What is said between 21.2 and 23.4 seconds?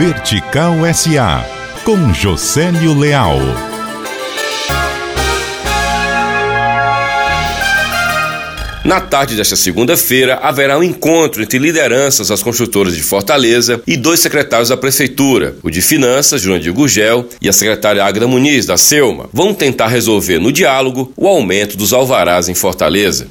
aumento dos alvarás em Fortaleza.